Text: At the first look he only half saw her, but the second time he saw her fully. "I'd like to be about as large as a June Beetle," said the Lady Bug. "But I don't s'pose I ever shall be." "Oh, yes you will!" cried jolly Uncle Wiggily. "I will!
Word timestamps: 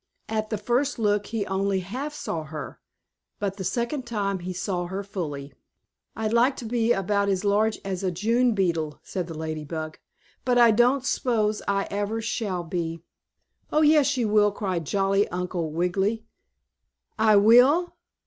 At 0.27 0.49
the 0.49 0.57
first 0.57 0.97
look 0.97 1.27
he 1.27 1.45
only 1.45 1.81
half 1.81 2.11
saw 2.11 2.43
her, 2.45 2.79
but 3.37 3.57
the 3.57 3.63
second 3.63 4.07
time 4.07 4.39
he 4.39 4.51
saw 4.51 4.87
her 4.87 5.03
fully. 5.03 5.53
"I'd 6.15 6.33
like 6.33 6.55
to 6.57 6.65
be 6.65 6.91
about 6.91 7.29
as 7.29 7.45
large 7.45 7.79
as 7.85 8.03
a 8.03 8.09
June 8.09 8.55
Beetle," 8.55 8.99
said 9.03 9.27
the 9.27 9.37
Lady 9.37 9.63
Bug. 9.63 9.99
"But 10.43 10.57
I 10.57 10.71
don't 10.71 11.05
s'pose 11.05 11.61
I 11.67 11.87
ever 11.91 12.19
shall 12.19 12.63
be." 12.63 13.03
"Oh, 13.71 13.83
yes 13.83 14.17
you 14.17 14.27
will!" 14.27 14.51
cried 14.51 14.87
jolly 14.87 15.27
Uncle 15.27 15.69
Wiggily. 15.71 16.25
"I 17.19 17.35
will! 17.35 17.93